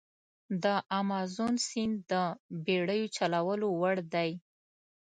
د 0.63 0.65
امازون 0.99 1.53
سیند 1.67 1.95
د 2.11 2.13
بېړیو 2.65 3.13
چلولو 3.17 3.67
وړ 3.81 3.97
دی. 4.13 4.31